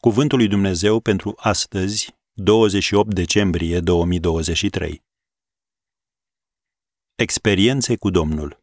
[0.00, 5.02] Cuvântul lui Dumnezeu pentru astăzi, 28 decembrie 2023.
[7.14, 8.62] Experiențe cu Domnul.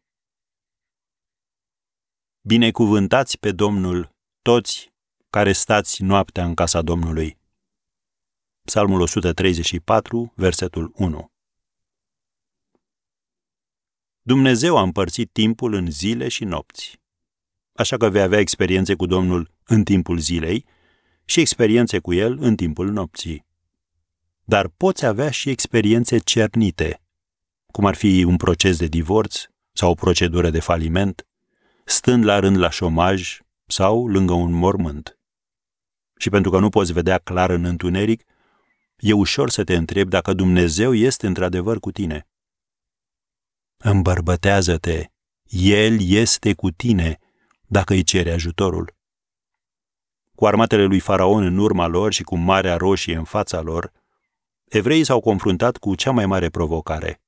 [2.40, 4.92] Binecuvântați pe Domnul toți
[5.30, 7.38] care stați noaptea în casa Domnului.
[8.62, 11.30] Psalmul 134, versetul 1.
[14.22, 17.00] Dumnezeu a împărțit timpul în zile și nopți.
[17.72, 20.74] Așa că vei avea experiențe cu Domnul în timpul zilei
[21.26, 23.46] și experiențe cu El în timpul nopții.
[24.44, 27.02] Dar poți avea și experiențe cernite,
[27.66, 31.26] cum ar fi un proces de divorț sau o procedură de faliment,
[31.84, 35.18] stând la rând la șomaj sau lângă un mormânt.
[36.16, 38.24] Și pentru că nu poți vedea clar în întuneric,
[38.96, 42.28] e ușor să te întrebi dacă Dumnezeu este într-adevăr cu tine.
[43.76, 45.06] Îmbărbătează-te,
[45.48, 47.18] El este cu tine
[47.66, 48.95] dacă îi cere ajutorul.
[50.36, 53.92] Cu armatele lui Faraon în urma lor și cu Marea Roșie în fața lor,
[54.64, 57.20] evreii s-au confruntat cu cea mai mare provocare.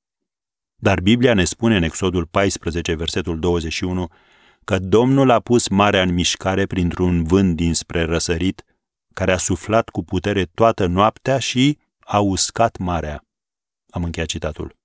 [0.74, 4.08] Dar Biblia ne spune în Exodul 14, versetul 21,
[4.64, 8.64] că Domnul a pus marea în mișcare printr-un vânt dinspre răsărit,
[9.14, 13.24] care a suflat cu putere toată noaptea și a uscat marea.
[13.90, 14.76] Am încheiat citatul.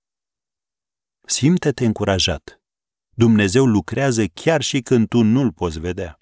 [1.26, 2.62] Simte-te încurajat.
[3.10, 6.18] Dumnezeu lucrează chiar și când tu nu-l poți vedea.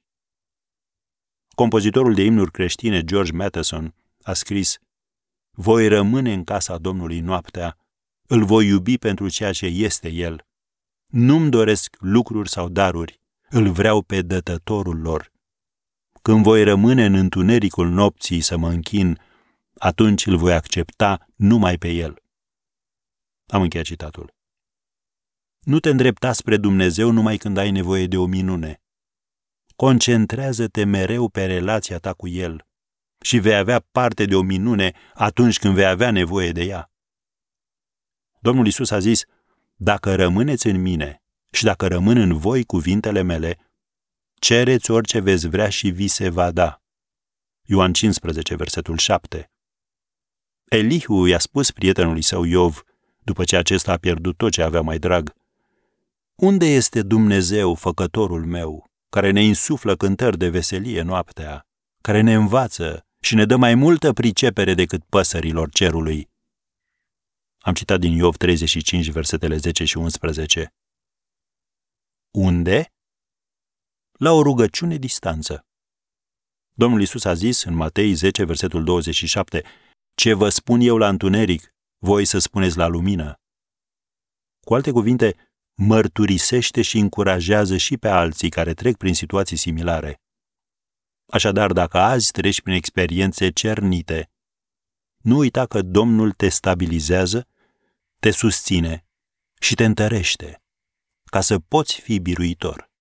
[1.56, 4.78] Compozitorul de imnuri creștine George Matheson a scris
[5.52, 7.78] Voi rămâne în casa Domnului noaptea,
[8.28, 10.46] îl voi iubi pentru ceea ce este El.
[11.08, 15.32] Nu-mi doresc lucruri sau daruri, îl vreau pe dătătorul lor.
[16.22, 19.20] Când voi rămâne în întunericul nopții să mă închin,
[19.78, 22.22] atunci îl voi accepta numai pe El.
[23.48, 24.34] Am încheiat citatul.
[25.60, 28.81] Nu te îndrepta spre Dumnezeu numai când ai nevoie de o minune.
[29.82, 32.68] Concentrează-te mereu pe relația ta cu El
[33.22, 36.92] și vei avea parte de o minune atunci când vei avea nevoie de ea.
[38.40, 39.24] Domnul Isus a zis,
[39.76, 43.58] dacă rămâneți în mine și dacă rămân în voi cuvintele mele,
[44.40, 46.82] cereți orice veți vrea și vi se va da.
[47.62, 49.52] Ioan 15, versetul 7.
[50.66, 52.84] Elihu i-a spus prietenului său Iov,
[53.20, 55.34] după ce acesta a pierdut tot ce avea mai drag,
[56.36, 61.68] Unde este Dumnezeu, făcătorul meu, care ne insuflă cântări de veselie noaptea,
[62.02, 66.30] care ne învață și ne dă mai multă pricepere decât păsărilor cerului?
[67.60, 70.74] Am citat din Iov 35, versetele 10 și 11.
[72.32, 72.86] Unde?
[74.12, 75.66] La o rugăciune distanță.
[76.74, 79.64] Domnul Isus a zis în Matei 10, versetul 27,
[80.16, 83.36] Ce vă spun eu la întuneric, voi să spuneți la lumină.
[84.66, 85.51] Cu alte cuvinte,
[85.84, 90.22] mărturisește și încurajează și pe alții care trec prin situații similare.
[91.26, 94.32] Așadar, dacă azi treci prin experiențe cernite,
[95.18, 97.48] nu uita că Domnul te stabilizează,
[98.20, 99.06] te susține
[99.60, 100.62] și te întărește
[101.24, 102.90] ca să poți fi biruitor.